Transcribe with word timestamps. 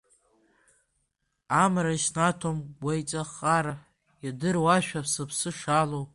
Амра 1.63 1.91
иснаҭом 1.97 2.57
гәеиҵахара, 2.81 3.75
иадыруашәа 4.25 5.01
сыԥсы 5.11 5.49
шалоу. 5.57 6.05